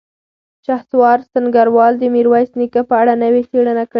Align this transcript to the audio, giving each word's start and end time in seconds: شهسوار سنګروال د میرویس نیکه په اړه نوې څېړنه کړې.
شهسوار 0.65 1.19
سنګروال 1.33 1.93
د 1.97 2.03
میرویس 2.15 2.51
نیکه 2.59 2.81
په 2.89 2.95
اړه 3.01 3.13
نوې 3.23 3.41
څېړنه 3.49 3.83
کړې. 3.85 3.89